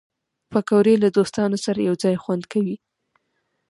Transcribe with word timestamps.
پکورې 0.51 0.95
له 1.03 1.09
دوستانو 1.17 1.57
سره 1.65 1.79
یو 1.87 1.95
ځای 2.03 2.15
خوند 2.23 2.43
کوي 2.51 2.75